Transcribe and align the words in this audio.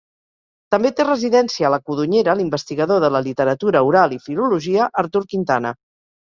També 0.75 0.91
té 0.99 1.03
residència 1.03 1.67
a 1.69 1.69
la 1.73 1.79
Codonyera 1.89 2.35
l'investigador 2.39 3.03
de 3.05 3.11
la 3.17 3.21
literatura 3.27 3.85
oral 3.91 4.17
i 4.17 4.19
filologia 4.25 4.89
Artur 5.05 5.23
Quintana. 5.37 5.77